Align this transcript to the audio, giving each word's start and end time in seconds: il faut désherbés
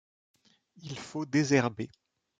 il 0.81 0.97
faut 0.97 1.27
désherbés 1.27 1.91